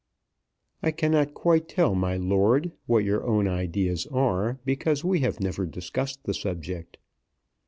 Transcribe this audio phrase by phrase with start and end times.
[0.81, 5.67] "I cannot quite tell, my lord, what your own ideas are, because we have never
[5.67, 6.97] discussed the subject."